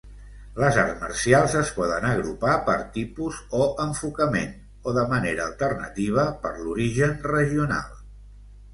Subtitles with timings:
[0.61, 6.57] Les arts marcials es poden agrupar per tipus o enfocament, o de manera alternativa, per
[6.59, 7.99] l'origen regional.